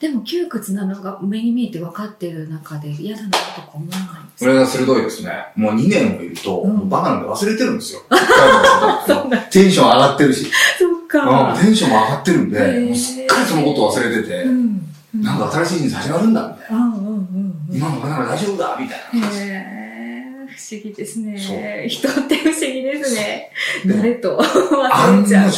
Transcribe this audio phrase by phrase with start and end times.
[0.00, 5.30] でも窮屈なのが目に見えて分かってる中で嫌だなとか思わないんですそれが鋭いですね。
[5.54, 8.00] もう2年もいると、うんもうバカなんで忘れてるんですよ。
[9.52, 11.54] テンション上がってるし、そっうんか。
[11.60, 14.82] テンションも上がってるんで、もうすっかりそのことを忘れてて、うん。
[15.20, 16.84] なんか新しい人生始まるんだ、みたいな。
[16.84, 17.14] うんうんうん
[17.70, 17.76] うん。
[17.76, 19.89] 今のまだ大丈夫だ、みたいな
[20.74, 21.38] 思議ですね。
[21.38, 23.50] そう人って不思議ですね。
[23.84, 24.40] で慣れと
[24.92, 25.22] 案。
[25.22, 25.50] の定、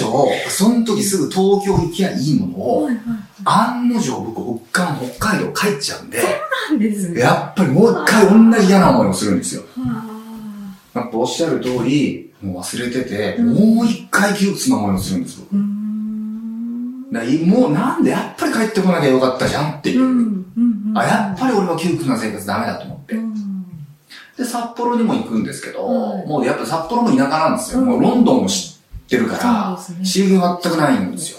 [0.49, 3.03] その時すぐ東京行きゃいいものを、はいはい
[3.45, 6.23] 案の定僕、北海北海道帰っちゃうんで、
[6.71, 7.21] なんですね。
[7.21, 9.63] やっぱりもう一回同じ嫌な思いをするんですよ。
[9.77, 10.05] は
[10.95, 15.47] やっぱおっしゃる通り、もう忘れてて、うんもう一回窮屈な思いをするんですよ。
[15.53, 15.57] あ。
[15.57, 17.49] うーん。
[17.49, 20.03] もうなんでやっぱり帰ってこなきゃよかったじゃんっていう。
[20.03, 20.99] うんうんうん。
[20.99, 22.92] あ、やっぱり俺は窮屈な生活ダメだと
[24.37, 27.81] で、札幌にも行くんですけど、はいもうやっぱ札幌も田舎なんですよ。
[27.81, 31.39] うんもうロンドンも知ってるから、刺激が全くないんですよ。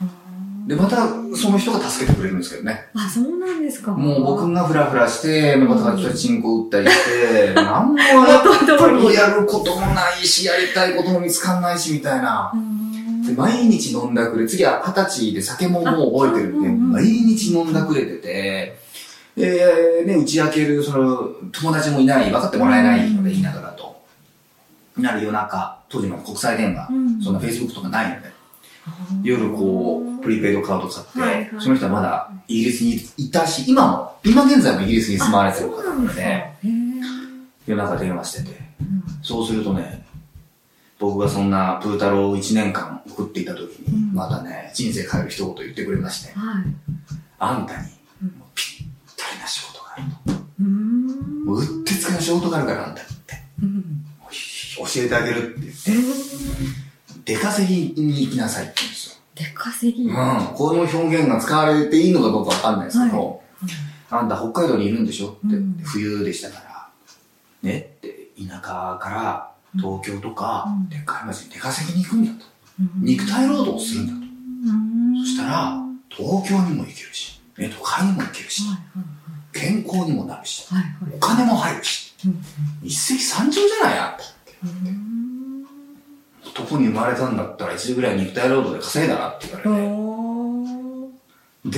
[0.00, 0.96] うんで、また
[1.36, 2.86] その人が助けてくれるんですけどね。
[2.94, 3.92] あ、そうなんですか。
[3.92, 9.14] もう僕がフラフラして、またちょっとチンコ打ったりして、 なんもやっぱりり。
[9.14, 12.50] やることもないし、やりたいことも見つかんないし、みたいな。
[12.54, 12.74] うん
[13.24, 18.78] で毎日飲んだくれ、次は二十歳で酒ももう覚えてるんで、毎日飲んだくれてて、
[19.36, 24.00] で、ね、打ち明ける、その、友達もいない、分かってもらえないので、言いながらと。
[24.96, 27.22] なる夜中、当時の国際電話、うん。
[27.22, 28.32] そんな Facebook とかないので、
[29.22, 31.50] 夜こう、プリペイドカード買って、はいはい。
[31.58, 36.44] その人はまだイギリスにいたし、今も、今現在もイギリスに住まわれてる方なので、
[37.66, 40.04] 夜中電話してて、うんそうするとね、
[40.98, 44.14] 僕がそんなプータローを1年間送っていた時に、うん。
[44.14, 46.64] またね、人生変える一言言ってくれまして、はい。
[47.38, 47.88] あんたに
[48.22, 49.83] うんもうぴったりな仕事があると。
[50.60, 51.44] うーん。
[51.44, 53.34] もううってつけの仕事があるからあんたにって。
[53.62, 54.04] うん
[54.76, 59.16] 教えてあげるって言って、出稼ぎに行きなさいって言うんですよ。
[59.36, 60.08] 出稼ぎ？
[60.08, 60.14] うん。
[60.56, 63.40] この表現が使われていいのかどうかわかんないですけど、
[64.10, 66.88] はあんた北海道にいるんでしょって、うん冬でしたから、
[67.62, 72.46] ねって、田舎から東京とか、うんでっかい町に出稼ぎに行くんだと。
[72.80, 74.18] うん肉体労働をするんだと。
[74.18, 74.22] う
[74.72, 75.80] んそしたら、
[76.10, 78.78] 東京にも行けるし、ね、都会にも行けるし、はい
[79.54, 82.42] 健康にもなるし、はいはいお金も入るし、うん
[82.82, 83.98] 一石三鳥じゃない？
[83.98, 84.24] あんた。
[84.64, 84.94] うん
[86.46, 89.68] 男に生まれたんだったら一時ぐらい肉体労働で稼いだなって言われて。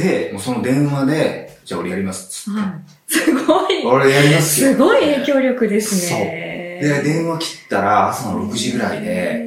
[0.01, 2.61] で、もうその電話で、じゃあ俺やりますっつって。
[2.61, 2.71] はい。
[3.07, 3.87] すごい。
[3.87, 4.73] 俺やりますよ。
[4.73, 6.81] すごい影響力ですね。
[6.83, 9.47] で、電話切ったら朝の6時ぐらいで、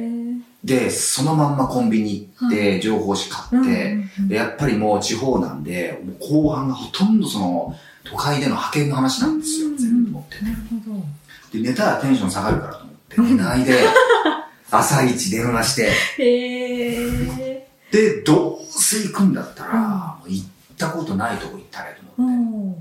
[0.64, 3.98] で、そのまんまコンビニ行って、情報誌買って、
[4.28, 7.76] でやっぱりもう地方なんで、もう後半がほとんどその、
[8.10, 10.56] 都会での派遣の話なんですよ、うん全部持ってなね。
[10.86, 11.04] るほど。
[11.52, 13.78] で、寝たらテンション下がるからと思って、寝ないで、
[14.70, 17.60] 朝一電話して、へー。
[17.92, 22.76] で、どうせ行くんだったら、行ったことないとこ行ったらとお思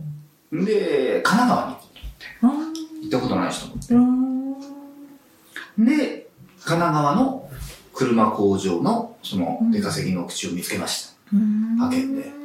[0.54, 0.74] ーって。
[0.74, 1.98] で、神奈川に行こう
[2.40, 2.76] と思って。
[2.76, 4.68] あ行ったことないしと思っ
[5.78, 5.84] て。
[5.86, 6.28] で、
[6.64, 7.50] 神奈川の
[7.94, 11.10] 車工場のその出稼ぎの口を見つけました。
[11.34, 12.39] うん派遣で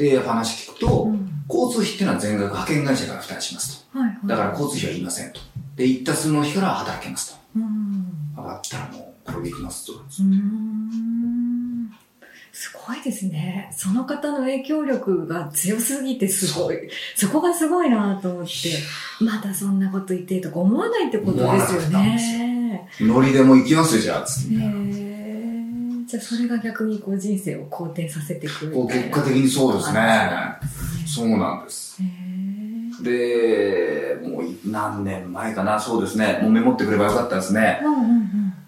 [0.00, 4.26] で、話聞くと、うん交通費っていうのは全額派遣会社から負担しますはいはいと。
[4.28, 5.40] だから交通費はいりませんと。
[5.74, 7.40] で、行った数の日から働けますと。
[7.56, 8.06] うん
[8.36, 9.94] 上がったらもう、これできますと。
[9.94, 11.90] うん
[12.52, 13.68] すごいですね。
[13.72, 16.76] その方の影響力が強すぎてすごい。
[17.16, 18.50] そこがすごいなと思って、
[19.20, 22.88] まだそんなこと言ってとか思わないってことですよね。
[23.00, 24.54] ノリでも行きますよ、じゃあ、つって。
[24.54, 24.99] へー
[26.10, 30.30] じゃあそれが逆にこう人生を好転させていくみたいなこう結果的にそうですね。
[31.06, 32.02] そうなんです。
[33.02, 36.40] で、もう何年前かな、そうですね。
[36.42, 37.80] もうメモってくればよかったですね。
[37.84, 38.20] うんうん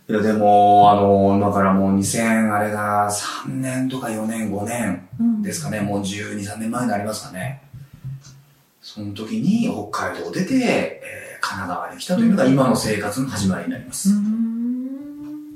[0.08, 5.80] いや、でも、あの、今からもう2000、あれが3年とか4年、5年うんですかね。
[5.80, 7.62] もう12、3年前になりますかね。
[8.80, 14.10] その時に北海道を出て、えー神奈川に来たというのが今の生活の始まりになりまうす。
[14.10, 14.61] ん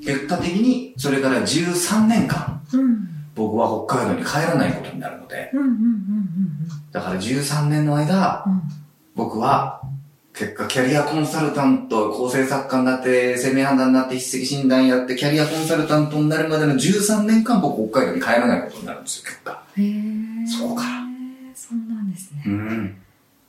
[0.07, 3.09] 結果的に、それから13年間、うん。
[3.35, 5.51] 僕は北海道に帰らないことになるので、
[6.93, 8.61] だから13年の間、うん。
[9.15, 9.81] 僕は、
[10.33, 19.61] 結果、キャリアコンサルタント、構成作家になって、生命判断になって、筆跡診断やって、キャリアコンサルタントになるまでの13年間、僕、北海道に帰らないことになるんですよ、結果。
[19.75, 20.47] へー。
[20.47, 20.83] そうか。
[21.53, 22.43] そうなんですね。
[22.45, 22.95] うん。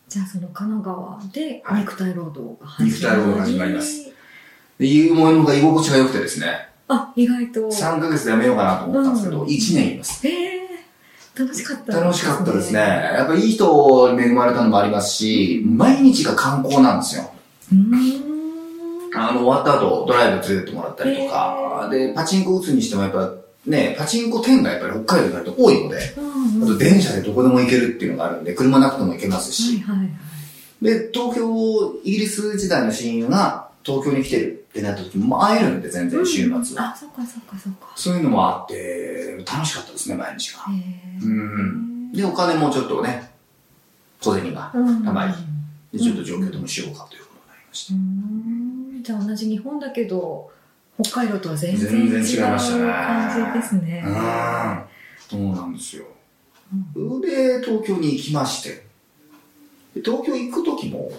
[0.08, 1.80] じゃあその神奈川ではい。
[1.82, 4.10] 肉体労働が肉体労働が始まります
[4.78, 7.60] で、いうものが居心地が良くてですね、あ、意外と。
[7.60, 10.26] 3ヶ月で辞めようかなと思ったんですけど、うん1年います。
[10.26, 10.58] へえ
[11.38, 12.80] 楽しかった、楽しかったですね。。
[12.80, 17.30] やっぱいい人に恵まれたのもありますし、毎日が観光なんですよ。
[17.72, 19.16] うーん。
[19.16, 23.32] あの、終わった後、ドライブ連れてってもらったりとか、で、パチンコ打つにしてもやっぱ、
[23.66, 25.98] ね、パチンコ店がやっぱり北海道になると多いので、
[26.62, 30.84] あと電車でどこでも行けるっていうのがあるんで、車なくても行けますし、はいはいはい。
[30.84, 36.92] で、東京、イギリス時代の親友が東京に来てるってなった時も会えるんで、全然週末は。
[36.92, 37.92] あ、そっかそっかそっか。
[37.96, 40.60] そういうのもあって、楽しかったですね、毎日が。
[40.68, 42.12] うん。
[42.12, 43.30] で、お金もちょっとね、
[44.20, 47.94] 小銭がうんたまり、でちょっと状況でもしようかということになりました。
[47.94, 50.50] うんじゃあ同じ日本だけど
[51.02, 54.02] 北海道とは全然違う違いましたね感じですね。
[54.04, 54.84] うん。
[55.18, 56.04] そうなんですよ。
[57.22, 58.86] で、東京に行きまして、
[59.94, 61.10] で東京行く時も、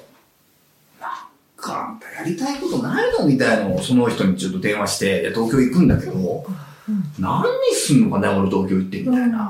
[1.59, 3.25] かあんたやりたいことないの？
[3.25, 7.03] みたいなのをその人にちょっと電話して、東京行くんだけど、うん。
[7.19, 9.25] 何すんのかね、俺東京行ってみたいな。
[9.25, 9.31] うん。
[9.31, 9.41] なん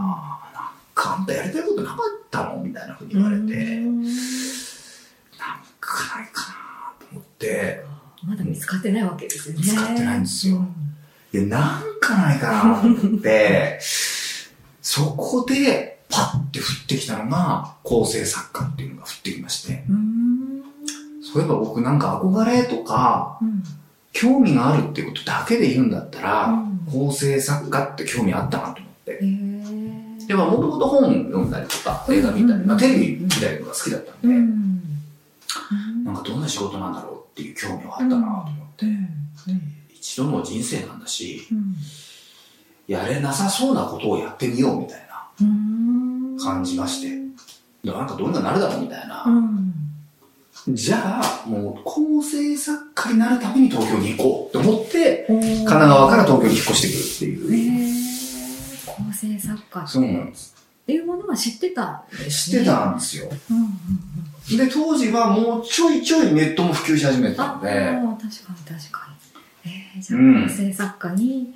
[0.93, 2.63] かあんたやりたいことなかったの？
[2.63, 4.03] みたいなふうに言われて、うん。
[4.03, 4.13] なん
[5.79, 7.83] かないかなと思って、
[8.23, 9.61] まだ見つかってないわけですよね。
[9.61, 10.57] 見つかってないんですよ。
[10.57, 10.73] うん。
[11.31, 13.79] いや、なんかないかなと思って、
[14.81, 20.28] そこでパッて降ってきたのが構成作家っていうのが降ってきまして、うん
[21.33, 23.63] そういえば僕なんか憧れとかうん
[24.11, 26.79] 興味があるってことだけで言うんだったら、うん。
[26.91, 29.19] 構成作家って興味あったなと思って。
[30.27, 34.83] でももともと本読んだりとか映画見たり、まあ、テレビ見たりとか好きだったんで、うん。
[36.03, 38.45] なんかどんな仕事なんだろうっていう興味はあったなと思っ
[38.75, 38.85] て、
[39.93, 41.75] 一度の人生なんだし、うん。
[42.87, 46.37] やれなさそうなことをやってみようみたいなうん。
[46.39, 47.09] 感じまして、
[47.83, 49.25] でなんかどうにかなるだろうみたいな。
[50.69, 56.81] うんじゃあ、もう構成作家になるために東京に行こうと思って、神神奈川から東京に引っ越し
[57.19, 57.89] てくるっていう。
[58.85, 60.55] 構成作家そうなんです。
[60.83, 62.03] っていうものは知ってた？
[62.07, 62.57] んですね。
[62.57, 63.29] 知ってたんですよ。
[63.51, 69.07] うんうんうんで、当時はもうちょいちょいネットも普及し始めてたあので、あ確かに確か
[69.63, 69.71] に。
[69.71, 71.53] えー、じゃあうん構成作家に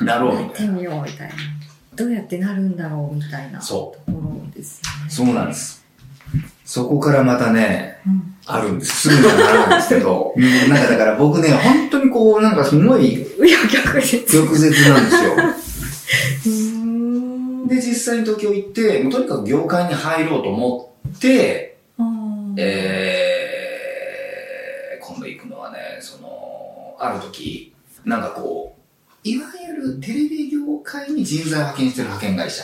[0.00, 0.74] なろうやったてみいな。
[0.78, 1.34] みようみたいな。
[1.94, 5.10] どうやってなるんだろうみたいなとそころですよね。
[5.10, 5.54] そうなんで。
[5.54, 5.83] す。
[6.64, 9.08] そこからまたね、うんあるんです。
[9.08, 13.26] すぐにはならないんですけど、 うんなんかだから僕ね、本当にこう、なんかすごい
[13.72, 14.18] 逆です。
[14.28, 15.30] 逆絶なんですよ。
[17.68, 21.78] で、実際に東京行って、もうとにかく業界に入ろうと思って、
[22.56, 27.72] えー、今度行くのはね、その、ある時、
[28.04, 28.80] なんかこう、
[29.26, 32.62] いわゆるテレビ業界に人材を派遣してる派遣会社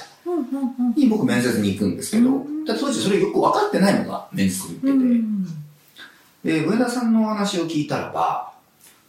[0.96, 5.60] に僕面接に行くんですけど当時それよく分かってないのが面接に行うってて、ん
[6.44, 8.52] で、上田さんのお話を聞いたらば、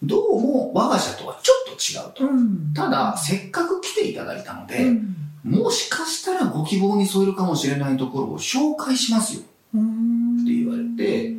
[0.03, 2.33] どうも我が社とはちょっと違うと。
[2.33, 9.41] うんただ、せっかく来ていただいたので、うんもしかしたらご希望に添えるかもしれないところを紹介しますよ。
[9.73, 10.41] うん。
[10.43, 11.35] って言われて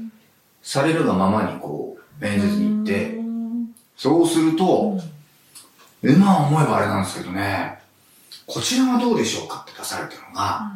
[0.60, 3.16] されるがままにこう、面接に行って、
[3.96, 4.98] そうすると、
[6.02, 7.78] 今思えばあれなんですけどね、
[8.52, 10.72] こちらはどうでしょうかって出されたのが、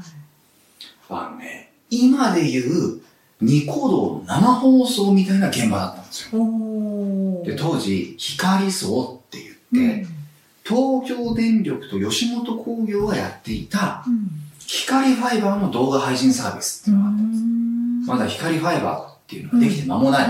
[1.11, 3.01] あのね、今で言う
[3.43, 7.45] ニコ動の生放送みたいな現場だったんですよ。
[7.45, 9.39] で、当時、光層って
[9.71, 10.07] 言って、
[10.65, 14.27] 東京電力と吉本興業がやっていたうん。
[14.67, 17.31] 光ファイバーの動画配信サービスっていうのがあったん
[18.01, 18.11] です。
[18.11, 20.29] まだ光ファイバーっていうのができて間もない。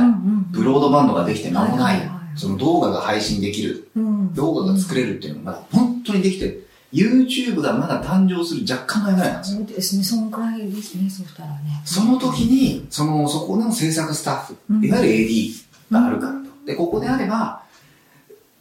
[0.51, 2.11] ブロードバンドができて間もない。
[2.35, 4.35] その動画が配信できる、うん。
[4.35, 6.66] 動画が作れるっていうのがまだ本当にできて、
[6.97, 9.59] YouTube がまだ誕生する若干前ぐらいなんですよ。
[9.59, 11.83] そうですね、そのくらいですね、そしたらね。
[11.85, 16.39] その時に、その、そこの制作スタッフ、うんいわゆる AD があるからと。
[16.65, 17.63] で、ここであれば、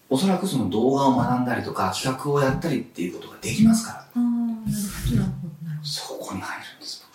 [0.10, 7.06] おそらくその動画を学んだりとか、企画をやったりっていうことができますから、ああ、なるほど、なるほど、なるほそこに入るんです。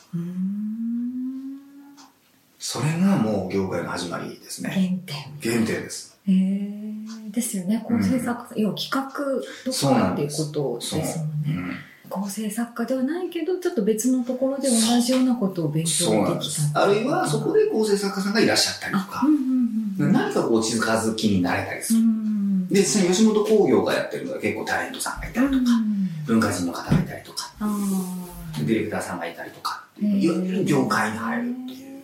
[2.59, 4.71] それがもう業界の始まりですね。
[4.71, 4.83] 原
[5.41, 5.55] 点。
[5.57, 6.10] 原点です。
[6.29, 9.03] へえですよね、構成作家、要は企画
[9.65, 11.49] とかっていうことですもんね。
[11.49, 11.77] うん
[12.11, 19.27] 構成作家ではないけど、ちょっと別のところで同じようなことを勉強できたあるいは、そこで構成作家さんがいらっしゃったりとあ、か。
[19.27, 20.12] う、んうんうん。
[20.12, 22.03] 何かこう、地図数気になれたりすうる。
[22.03, 22.69] ん。
[22.69, 25.61] で、実際に吉本興業がやってるのは結構タレントさんがいたりとか、
[26.27, 27.79] 文化人の方がいたりとか、あ
[28.59, 29.85] ディレクターさんがいたりとか。
[30.03, 32.03] いわゆる業界に入るっていう。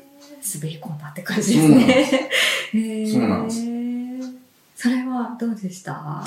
[0.54, 2.30] 滑り込んだって感じですね。
[3.12, 3.85] そうなんです
[5.30, 6.25] はどうでした？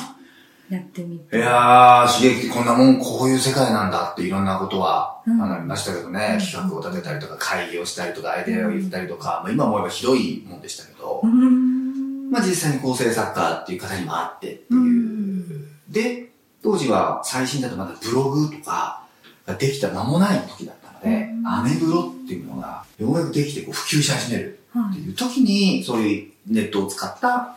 [0.69, 1.37] やってみて。
[1.37, 5.37] いやー、刺激的、こんなもん、こういう世界なんだっていろんなことはうん。
[5.39, 6.45] 学びましたけどね、うん。
[6.45, 12.29] 企画を立てたりとか、会議をしたりとか、アイデアを言ったりとか、まあ、今思えばひどいもんでしたけどう、ん。
[12.29, 14.79] まあ実際に構成作家っていう方にも会ってっていう。
[14.79, 15.67] うん。
[15.89, 16.29] で、
[16.61, 19.03] 当時は最新だとまだブログとか
[19.47, 21.47] ができた間もない時だったので、うん。
[21.47, 27.55] アメブロっていうのがようやくできてこう普及し始めるはいっていう時に、そういうネットを使った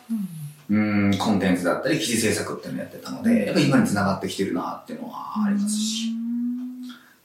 [0.72, 6.12] うんうん、コンテンツだったり、記事制作っていうのをやってたので、やっぱり今に繋がってきてるなっていうのはありますし。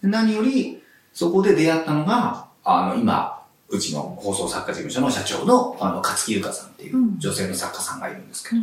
[0.02, 8.56] で何より、そこで出会ったのが、あの、今、うちの放送作家事務所の社長の、あの、勝木優香さんっていう女性の作家さんがいるんですけ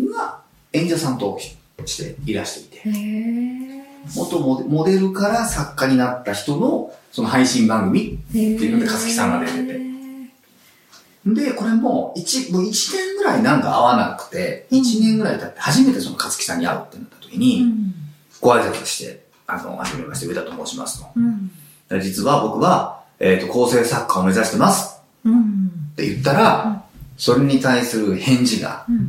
[0.00, 0.40] ど、が、
[0.72, 1.36] 演者さんと
[1.84, 3.86] していらしていて。
[4.14, 9.85] 元モデモデルから作家になった人の、その配信番組っていうので勝木さんが出てて
[11.34, 17.94] で、これも一、もう一年ぐらいなんか会わなくて、一年ぐらい経って初めてその勝木さんに会うってなった時に、うん。
[18.40, 21.06] ご挨拶して、あの、はじめまして、上田と申しますと。
[21.16, 21.50] うん。
[21.88, 25.70] で実は僕は、えっ、と、構成作家を目指してますうん。
[25.92, 26.84] って言ったら、
[27.16, 28.96] それに対する返事が、うん。
[28.96, 29.00] い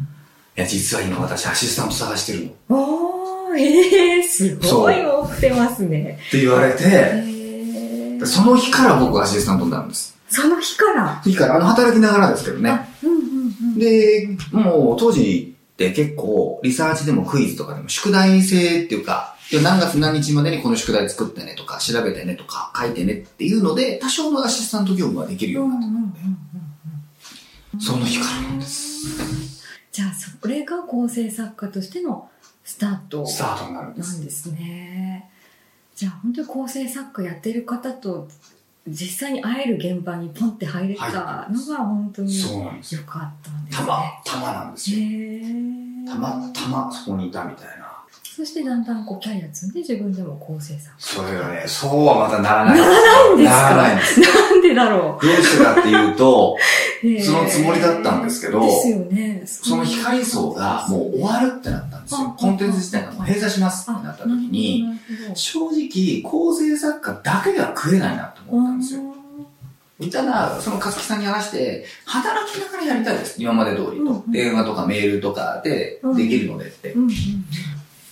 [0.56, 2.78] や、実は今私アシスタント探してるの。
[2.78, 6.20] おー、ええすごい持ってますね。
[6.30, 7.38] って言われて。
[8.26, 10.17] その日から僕はアシスタントになるんです。
[10.30, 11.22] その日から？
[11.24, 12.70] 日から、あの、働きながらですけどね。
[12.70, 13.80] あ、うんうんうん。
[13.80, 26.20] で、もう当時って結構リサーチでもクイズとかでも宿題制っていうか、何月何日までにこの宿題作ってねとか、調べてねとか、書いてねっていうので、多少のアシスタント業務はできるようになったので、
[27.80, 29.64] その日からなんです。
[29.94, 32.30] じゃあ、それが構成作家としての
[32.66, 34.14] スタートスタートになるんです。
[34.16, 35.30] なんですね。
[35.96, 38.28] じゃあ、本当に構成作家やってる方と
[38.88, 42.48] 実際に会える現場にポンって入れたのが本当によ。
[42.92, 43.88] 良かったんですたね。
[43.88, 44.98] ま、たまなんですよ。
[45.00, 47.88] へーたまたまそこにいたみたいな。
[48.24, 52.80] そしてだんだんこうキャリア積んで自分でも構成作それがね、そうはまたならない。
[52.80, 53.52] ならないんですか？
[53.52, 54.22] ならないんです。
[54.22, 54.28] 家。
[54.28, 56.58] なんでだろどうしてかっていうと、
[57.26, 59.42] そのつもりだったんですけどですよね。
[59.46, 62.36] その光層がもう終わるってなったんですよ。
[62.38, 64.86] コンテンツ自体がもう閉鎖しますってなった時に、
[65.36, 69.02] 正直、構成作家だけでは食えないなと思ったんですよ。
[70.12, 73.42] ただ、その勝木さんに話して、働きながらやりたいです。
[73.42, 74.24] 今まで通りと。
[74.28, 76.90] 電話とかメールとかでできるのでって。
[76.90, 76.96] で、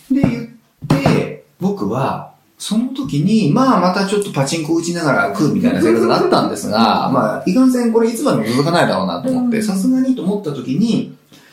[0.10, 11.45] 言って、僕は、その時に、まあまたちょっとパチンコ打ちながら食うみたいな生活があったんですが、まあ、いかんせんこれいつまでも続かないだろうなと思って、うんさすがにと思った時に、ふ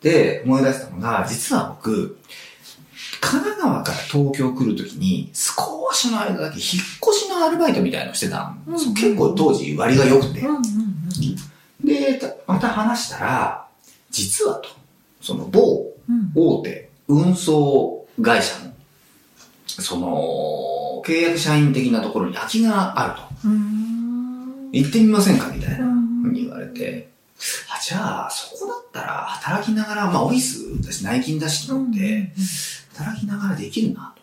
[0.00, 2.18] って思い出したのが、実は僕、
[3.20, 8.88] 神奈川から東京来る時に、少しの間だけ引っ越しのアルバイトみたいのをしてたんですよ。
[8.88, 10.40] うん結構当時割が良くて。
[10.40, 10.62] うんうん
[11.84, 13.66] で、たまた話したら、
[14.10, 14.68] 実はと、
[15.20, 18.72] その某うん大手運送会社の、
[19.66, 23.48] その、契約社員的なところに空きがあると。
[23.48, 25.86] うん行ってみませんかみたいな
[26.30, 27.09] に言われて、
[27.68, 32.32] あ、じゃあ、そこだったら働きながら、まあオフィスだし内勤だしと思って、
[32.94, 34.22] 働きながらできるなと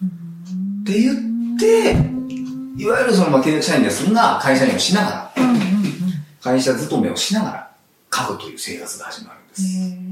[0.00, 0.92] 思って。
[0.92, 5.32] って言って、いわゆるそのまあ契約社員ですが、会社員をしながら、
[6.40, 7.70] 会社勤めをしながら、
[8.10, 10.06] 家具という生活が始まるんです。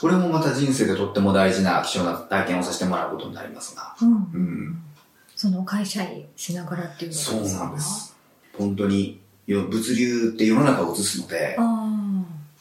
[0.00, 3.94] これもまた人生でとっても大事な貴重な体験をさせてもらうことになりますが。
[4.02, 4.82] うんうん。
[5.36, 8.16] その会社員しながらっていうのがそうなんです。
[8.58, 11.56] 本当に、よ物流って世の中を映すので、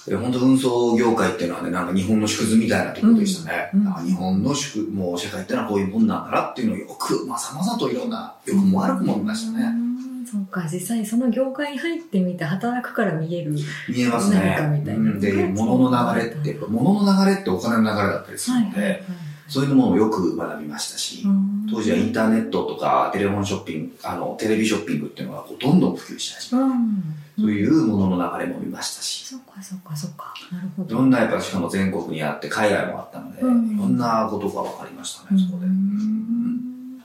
[0.09, 3.69] 本当運送業界っていうのはね、なんか日本の縮図みたいなところでしたね。
[3.73, 9.65] うんうんあ日本の縮、もう社会ってのはこういうもんなんだなっていうのをよく、まざまざといろんな、良くも悪くも見ましたね。
[9.65, 9.91] うん
[10.31, 13.51] そうか、実際にその業界に入ってみて働くから見える。
[13.89, 14.55] 見えますね。
[14.55, 19.03] 何かみたいなうんで、物の流れって、物の流れってお金の流れだったりするので、
[19.49, 21.25] そういうものをよく学びましたし、
[21.69, 27.03] 当時はインターネットとかテレフォンショッピング、あの、テレビショッピングっていうのがこうどんどん普及し始めて、うん。
[27.39, 30.33] そういうものの流れも見ましたし、そうか、そうか、そうか。
[30.51, 30.95] なるほど。
[30.95, 35.65] いろんなやっぱしかも全国にあって海外もあったので、うんいろんなことが分かりましたね、そこで。
[35.65, 37.03] うん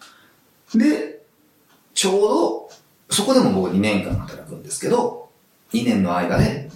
[0.75, 1.22] で、
[1.94, 2.70] ちょうど、
[3.10, 5.30] そこでも僕2年間働くんですけど、
[5.72, 6.70] 2年の間で、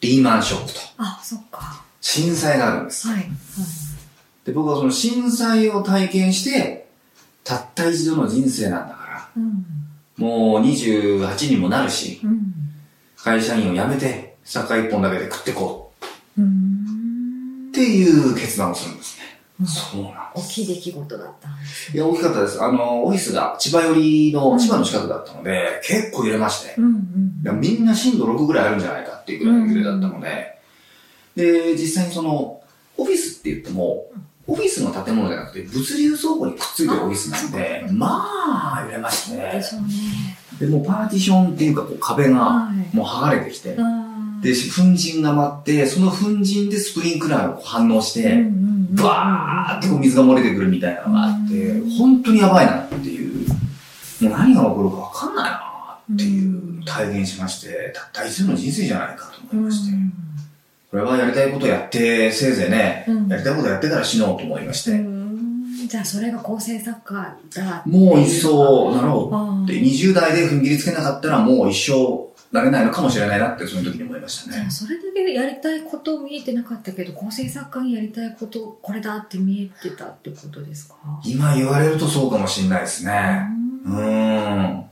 [0.00, 1.82] リーマンショックと、あ、そっか。
[2.00, 3.08] 震災があるんです。
[3.08, 3.16] はい。
[3.18, 3.26] はい
[4.44, 6.83] で、僕はその震災を体験して、
[7.44, 9.64] たった一度の人生なんだから、うん。
[10.16, 12.52] もう28にもなるし、うん。
[13.16, 15.92] 会社員を辞めて、坂一本だけで食ってこ
[16.36, 16.44] うん。
[16.44, 19.24] うっていう決断をするんですね。
[19.60, 20.48] うんそうなんです。
[20.48, 22.62] 大きい出来事だったんですいや、大きかったです。
[22.62, 26.88] あの、オフィスが千葉寄りの、千葉の近くだったので、結構揺れまして、うんう
[27.52, 30.58] んみんな震度6ぐらいあるんじゃないかっていうぐらいの揺れだったので、
[31.36, 32.62] で、実際にその、
[32.96, 34.06] オフィスって言っても、
[34.46, 39.64] オフィスの建物じゃなくて、物流倉庫にくっついてるオフィスなんであ、まあ、揺れましてね。
[40.58, 42.96] でもうパーティションっていうか、こう壁が、はい。
[42.96, 44.40] もう剥がれてきて、うん。
[44.40, 48.44] で、粉塵が舞って、その粉塵でスプリンクラーが反応して、
[48.90, 53.54] バーってこう水が漏れてくるみたいなのがあってう、本当にやばいなっていう、も
[54.20, 59.96] う何が起こるかわかんないなっていう体現しまして、たった一度の人生じゃないかと思いまして。
[60.94, 65.24] これはやりたいことやって、せいぜいね、うんやりたいことやってから死のうと思いまして、うん
[65.88, 67.82] じゃあそれが構成作家だ。
[67.84, 69.34] もう一層なろう
[69.64, 74.70] あで、20代で踏ん切りつけなかったらもう一生なれないのかもしれないなってその時に思いましたねじゃあ。
[74.70, 80.94] それだけやりたいこと見えてなかったけど構成作家にやりたいことこれだって見えてたってことですか？
[81.24, 83.40] 今言われるとそうかもしれないですね。
[83.84, 84.84] うん。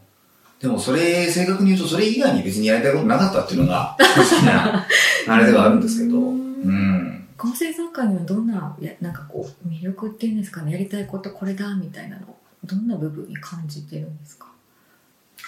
[0.62, 4.86] でもそれ、正確に言うとそれ以外に別にやりたいことなかったっていうのが、 正直な、
[5.28, 7.24] あれではあるんですけど、うん。
[7.36, 14.46] 構成作家にはどんなやなんかこう魅力っていうんですかねやりたいことこれだみたいなのどんな部分に感じてるんですか？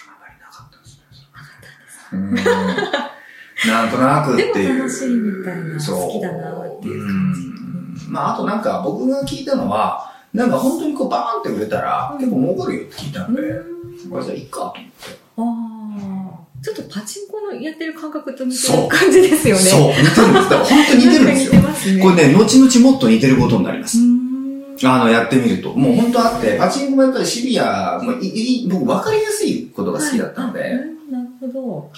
[0.05, 0.99] あまりなかったです
[2.17, 2.57] ね。
[3.63, 3.71] うん。
[3.71, 4.67] なんとなくっていう。
[4.67, 14.81] でも楽しいみたいな好きだなっていう感じうんまあ、あとなんか僕が聞いたのは、なんか本当にこうバーンって売れたら、うん結構儲かるよって聞いたんで、うんこれじゃあいいかと思って。
[15.37, 15.41] あ
[16.41, 20.19] あちょっとパチンコのやってる感覚と似てそうる感じですよねそう、似てるんです。
[20.21, 21.67] だから本当に似てるんですよ似て。
[21.67, 24.01] ますねこれね、後々もっと似てることになりますう。
[24.01, 25.73] んあの、やってみると。
[25.73, 30.71] もう本当あって、パチンコもやっぱりシビア、もういい僕分かりやすいことが好きだったので、はい
[31.11, 31.91] なるほど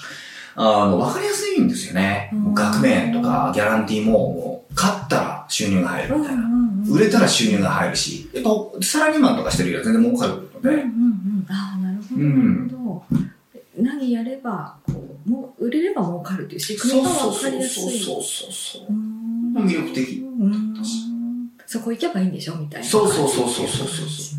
[0.60, 2.30] あの、分かりやすいんですよね。
[2.52, 6.44] 額面とかギャランティーも、もう、勝ったら収入が入るみたいな。
[6.88, 13.32] 売れたら収入が入るし、やっぱサラリーマンとかしてるよりは全然儲かるので、うんうんうん、ああなるほど、うん。
[13.76, 14.92] 何やればこ
[15.26, 17.82] うもう売れれば儲かるっていう仕組みが分かりやすい。
[17.82, 18.92] そうそうそうそう
[19.60, 20.20] 魅力的。
[20.20, 20.74] うん。
[21.66, 24.38] そこ行けばいいんでしょみたいなそうそうそうそうそうそう。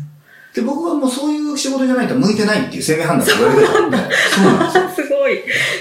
[0.52, 3.96] で、僕はもうそういう仕事じゃないと向いてないっていう生命判断が言われてたんで、
[4.34, 5.06] そうなんですよ。
[5.06, 5.38] すごい。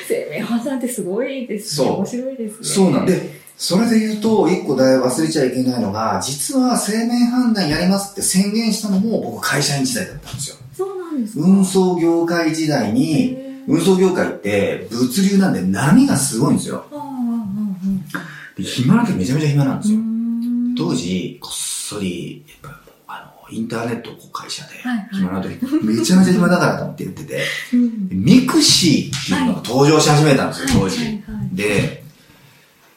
[0.07, 1.87] 生命判断ってすごいですね。
[1.87, 1.97] そう。
[1.97, 2.57] 面白いですね。
[2.61, 10.55] そうなんで、それで言うと、一個だい忘れちゃいけないのが、実は生命判断やりますって宣言したのも僕会社員時代だったんですよ。
[10.73, 13.37] そうなんですか運送業界時代に、
[13.67, 16.85] 運送業界って物流なんで波がすごいんですよ。
[18.55, 19.99] で暇な時めちゃめちゃ暇なんですよ。
[20.77, 24.69] 当時、こっそり、やっぱあの、インターネットをこう会社で
[25.11, 31.21] 暇な時、めちゃめちゃ暇だからと思って言ってて、うん mixi っていうのが登場し始めたんですよ、当時。
[31.51, 32.05] で、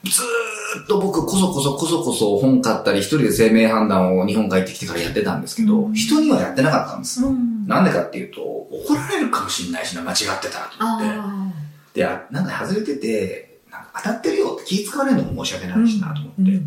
[0.04, 0.51] ずー
[0.82, 7.24] っと僕こそこそこそこそ本買ったり一人で姓名判断を日本帰ってきてからやってたんですけど、うん人にはやってなかったんです。
[7.24, 11.06] うんなんでかっていうと、怒られるかもしれないしな、間違ってたらと思って。
[11.08, 11.52] あ
[11.94, 16.40] で、あなんか外れてて、なんか当たってるよって気使われるのも申し訳あないしなと思って。
[16.40, 16.66] うんうんうん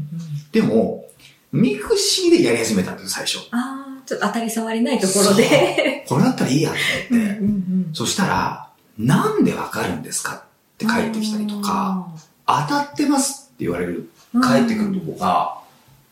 [0.51, 1.05] でも、
[1.51, 3.39] mixi でやり始めたんですよ、最初。
[3.51, 6.05] ああ、ちょっと当たり障りないところで。
[6.07, 6.75] これだったらいいやと
[7.11, 7.39] うん思って。
[7.39, 10.41] うんうんそしたら、なんでわかるんですかっ
[10.77, 12.07] て返ってきたりとか、
[12.47, 15.57] 当たってますって言われる、返ってくるとこが、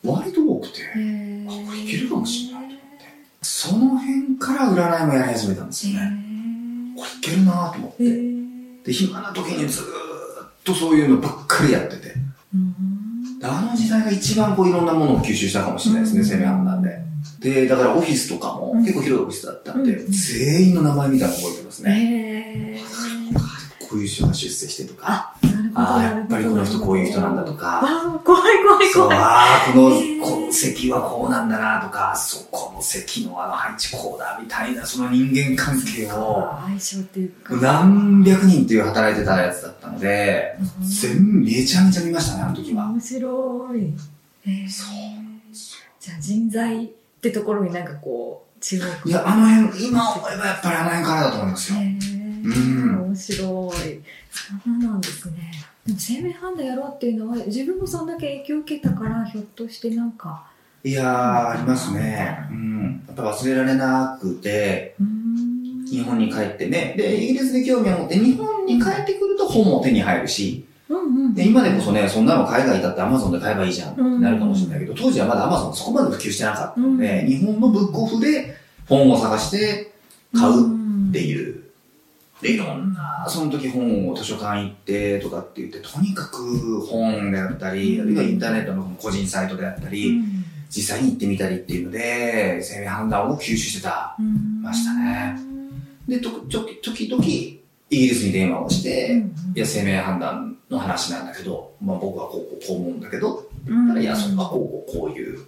[0.03, 3.05] 割と多くて、あこれいけるかもしれないと思って。
[3.41, 6.11] その辺から占いもやり始めたんですよね。
[6.97, 8.03] これいけるなと思って。
[8.85, 12.13] で、暇な時にずーっとそういうのばっかりやってて。
[13.45, 17.03] あの時代が一番こういろんなものを吸収したかもしれないですね、生命判断で。
[17.39, 22.79] で、だからオフィスとかもうん結構広いオフィスだったんで、うん全員の名前みたいなの覚えてますね。
[22.79, 23.62] へー
[23.93, 25.79] こういう人が出世してとか、あ、なるほど。
[25.79, 29.17] ああ、やっぱりこの人こういう人なんだとか、あー怖い怖い怖い。
[29.17, 29.89] ああ、この
[30.25, 37.55] この席はこうなんだなとか、そこの席のあの配置こうだみたいな、その人間関係を、相性っていうか。
[37.55, 42.87] 何百人っていう働いてたやつだったので、うん全めちゃめちゃ見ましたね、あの時は。
[42.87, 43.93] 面白い。
[44.69, 45.55] そう
[45.99, 46.87] じゃあ人材っ
[47.21, 49.09] てところになんかこう、注目。
[49.09, 51.79] いや、あの辺、今思えばやっぱりあの辺からだと思いますよ。
[52.43, 54.01] 面白い。
[54.31, 55.51] そんななんですね。
[55.85, 60.43] でも生命判断やろうっていうのは自分もそんだけ影響を受けたからひょっとしてなんか
[60.85, 62.39] いやー、ありますね。
[62.51, 63.03] うん。
[63.07, 78.57] やっぱ忘れられなくて、うーん日本に帰ってね、で、イギリスで興味を持って、日本に帰ってくると本も手に入るし、うんうんで、今でこそね、そんなの海外だって Amazon で買えばいいじゃんってうんなるかもしれないけど、当時はまだ Amazon そこまで普及してなかったので、うん日本のブックオフで
[78.89, 79.93] 本を探して
[80.35, 81.62] 買うっていう。
[82.43, 90.43] で、いろんな、その時本を図書館行ってとかって言って、とにかく本であったり、あるいはインターネットの個人サイトであったり、うん。
[90.69, 94.15] 実際に行ってみたりっていうので、生命判断を吸収してた。
[94.19, 95.39] うんましたね。
[96.07, 99.23] で、と、ちょ、時々、イギリスに電話をして、
[99.55, 103.87] いや、生命判断の話なんだけど、まあ僕はこう、こう、こう思うんだけど、うん。
[103.87, 105.39] たらいや、それはこう、こう、こういう、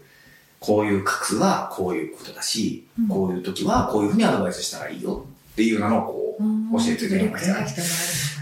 [0.61, 3.07] こういう画数はこういうことだし、うん。
[3.09, 7.25] こういう時はこういうふうにアドバイスしたらいいよっていうのをこうん教えても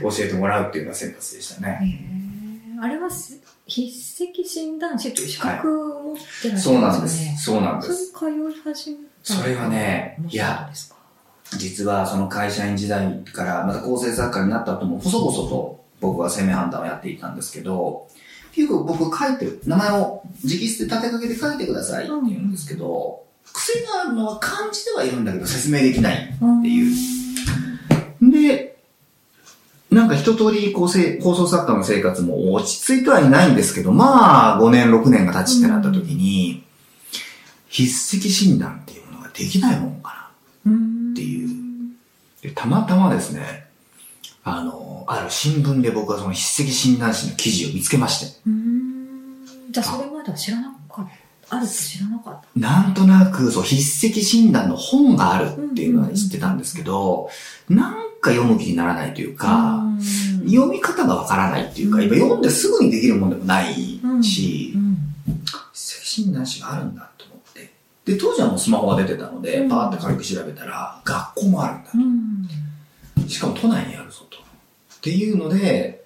[0.10, 1.79] う、教えてもらうっていうのが先発でしたね。
[2.82, 3.84] あれはす筆
[4.29, 7.19] 跡診断士という資格を持ってらっしそうゃるなんんです。
[7.19, 7.38] ですよね。
[7.39, 8.12] そうなんです。
[8.12, 10.69] それ通い始めたのそれはねいや
[11.58, 18.08] 実はその会社員時代からまた構成作家になった後も細々と僕は生命判断をやっていたんですけど、
[18.56, 27.22] よく僕書いてる、名前を直筆で立てかけて書いてくださいって言うんですけど、癖があるのは感じてはいるんだけど説明できないっていう。
[29.93, 36.63] なんか一通りこうせ放送作家の生活も落ち着いてはいないんですけど、まあ5年6年が経ちってなった時に、
[37.69, 40.32] 筆跡診断っていうものができないもんか
[40.65, 41.53] なっていう。
[42.56, 43.67] たまたまですね、
[44.43, 48.41] あの、ある新聞で僕はその筆跡診断士の記事を見つけまして、
[49.71, 50.72] じゃあそれまでは知らなかっ
[51.49, 52.60] ある知らなかった。
[52.60, 53.75] なんとなく、そう、筆
[54.10, 57.29] 跡診断の本があるっていうのは知ってたんですけど、
[57.69, 60.49] なんか読む気にならないというか、うん。
[60.49, 64.97] 読み方がわからないっていうか、うん今読んですぐにできるもんでもないしう、ん。
[65.25, 67.71] 筆跡診断士があるんだと思って。
[68.06, 69.69] で、当時はもうスマホが出てたので、うん。
[69.69, 71.89] パーって軽く調べたら、学校もあるんだ
[73.17, 73.23] う。
[73.25, 73.29] ん。
[73.29, 74.38] しかも都内にあるぞと。
[74.38, 76.03] っていうので、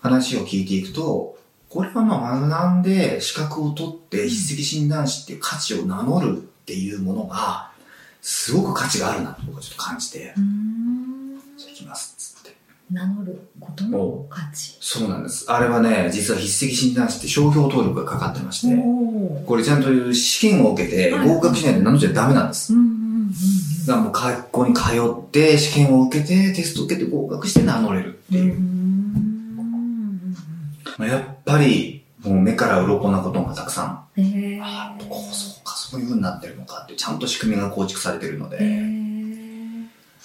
[0.00, 1.37] 話を聞いていくと、
[1.68, 7.70] これはまあ学んで資格を取って筆跡診断士っていう価値を名乗るっていうものが、
[8.22, 12.56] すごく価値があるなと僕はちょっと感じて、うんじゃあ行きますっつって。
[12.90, 15.44] 名乗ることの価値そうなんです。
[15.50, 18.74] あれはね、実は筆跡診断士って商標登録がかかってまして、
[19.46, 22.72] これちゃんと試験を受けて合格しないと名乗っちゃダメなんです。
[23.86, 28.54] 学校に通って試験を受けてテスト受けて合格して名乗れるっていう。
[28.54, 28.77] う
[31.06, 34.04] やっぱり、もう目から鱗なことがたくさん。
[34.16, 38.58] ええああ、こう、そうか、そういう風になってるのかって、ちゃんと仕組みが構築されてるので。
[38.60, 39.08] ええ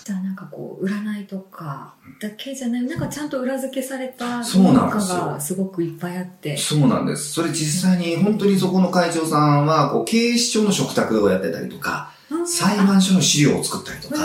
[0.04, 5.18] じゃあなんかこう占いとかだけじゃないなんかちゃんと裏付けされたそうなんかですよ。
[5.28, 6.58] がすごくいっぱいあって。
[6.58, 7.32] そうなんです。
[7.32, 12.12] それ実際に、本当にそこの会長さんは、こう、警視庁の嘱託をやってたりとか、
[12.46, 14.18] 裁判所の資料を作ったりとか、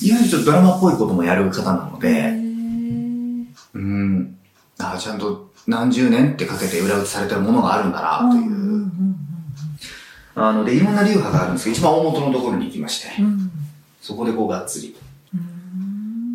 [0.00, 2.32] いわゆるちょっとドラマっぽいこともやる方なので、
[4.86, 8.86] うん、ああ、ちゃんと何十年ってかけて裏打ちされてるものがあるんだな、という。
[10.34, 13.10] あの、で、いろんな流派があるんですけど、一番大元のところに行きまして、
[14.00, 14.96] そこでこう、がっつり。
[15.34, 15.52] うん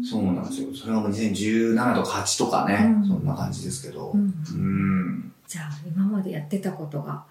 [0.10, 0.70] そうなんですよ。
[0.74, 4.12] それはもう2017とか8とかね、うんそんな感じですけど。
[4.12, 5.34] うんうん。
[5.46, 7.24] じゃあ今までやってたことが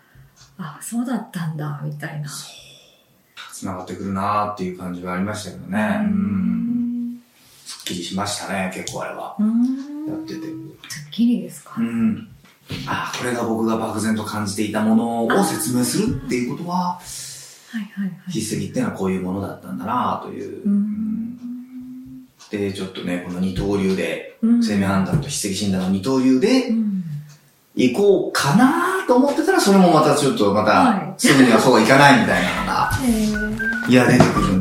[0.58, 2.28] あそうだったんだみたいな
[3.52, 6.00] 繋がってくるなーっていう感じはありましたけどね。
[6.02, 6.75] うん。
[7.86, 9.36] きりしましたね、結構あれは。
[9.38, 10.06] うん。
[10.08, 10.40] やってて。
[10.88, 11.74] すっきりですか？
[11.78, 12.28] うん。
[12.86, 18.32] ああ、これが僕が漠然と感じていたものを説明するっていうことは、はいはいはい。
[18.32, 20.62] 筆跡っていうのはこういうものだったんだなという。
[20.68, 20.68] う
[22.50, 24.62] で、ちょっとね、この二刀流で、うん。
[24.62, 27.02] 生命判断と筆跡診断の二刀流でうん。
[27.78, 32.90] 行こうかなと思ってたら、それもまたちょっとまはた、すぐにはそうはいかないみたいなのが、
[33.88, 34.55] いや、出てくる